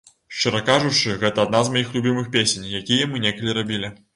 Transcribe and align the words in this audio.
Шчыра 0.37 0.61
кажучы, 0.69 1.13
гэта 1.25 1.45
адна 1.45 1.61
з 1.67 1.73
маіх 1.75 1.93
любімых 1.99 2.33
песень, 2.37 2.67
якія 2.81 3.11
мы 3.13 3.25
некалі 3.29 3.59
рабілі. 3.61 3.97